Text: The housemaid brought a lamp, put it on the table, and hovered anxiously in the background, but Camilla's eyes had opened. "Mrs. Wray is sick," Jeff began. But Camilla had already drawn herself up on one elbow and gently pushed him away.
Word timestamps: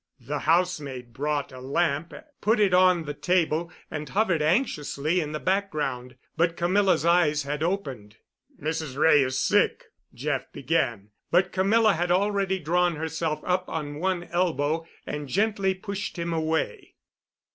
The 0.21 0.39
housemaid 0.39 1.13
brought 1.13 1.51
a 1.51 1.59
lamp, 1.61 2.11
put 2.41 2.59
it 2.59 2.73
on 2.73 3.03
the 3.05 3.13
table, 3.13 3.71
and 3.91 4.09
hovered 4.09 4.41
anxiously 4.41 5.21
in 5.21 5.31
the 5.31 5.39
background, 5.39 6.15
but 6.35 6.57
Camilla's 6.57 7.05
eyes 7.05 7.43
had 7.43 7.61
opened. 7.61 8.17
"Mrs. 8.59 8.97
Wray 8.97 9.21
is 9.21 9.37
sick," 9.37 9.91
Jeff 10.11 10.51
began. 10.51 11.11
But 11.29 11.51
Camilla 11.51 11.93
had 11.93 12.09
already 12.09 12.57
drawn 12.57 12.95
herself 12.95 13.41
up 13.43 13.69
on 13.69 13.99
one 13.99 14.23
elbow 14.23 14.87
and 15.05 15.29
gently 15.29 15.75
pushed 15.75 16.17
him 16.17 16.33
away. 16.33 16.95